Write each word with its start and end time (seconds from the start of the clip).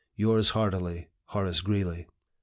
"Yours 0.15 0.49
heartily, 0.49 1.11
"HORACE 1.25 1.61
GREELEY. 1.61 2.07